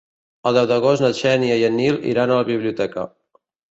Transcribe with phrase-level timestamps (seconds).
[0.51, 3.11] El deu d'agost na Xènia i en Nil iran a la biblioteca.